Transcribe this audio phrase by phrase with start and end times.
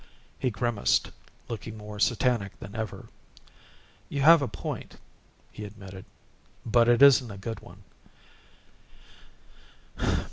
[0.39, 1.11] He grimaced,
[1.47, 3.09] looking more satanic than ever.
[4.09, 4.95] "You have a point,"
[5.51, 6.05] he admitted,
[6.65, 7.83] "but it isn't a good one.